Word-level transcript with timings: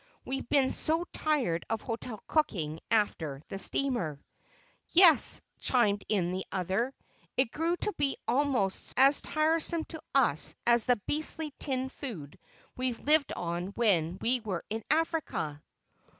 We've 0.25 0.49
been 0.49 0.71
so 0.73 1.03
tired 1.13 1.63
of 1.69 1.81
hotel 1.83 2.23
cooking, 2.25 2.79
after 2.89 3.39
the 3.49 3.59
steamer." 3.59 4.19
"Yes," 4.93 5.41
chimed 5.59 6.03
in 6.09 6.31
the 6.31 6.43
other, 6.51 6.95
"it 7.37 7.51
grew 7.51 7.77
to 7.77 7.93
be 7.99 8.17
almost 8.27 8.95
as 8.97 9.21
tiresome 9.21 9.85
to 9.89 10.01
us 10.15 10.55
as 10.65 10.85
the 10.85 10.99
beastly 11.05 11.53
tinned 11.59 11.91
food 11.91 12.39
we 12.75 12.93
lived 12.93 13.31
on 13.33 13.67
when 13.75 14.17
we 14.23 14.39
were 14.39 14.65
in 14.71 14.83
Africa." 14.89 15.61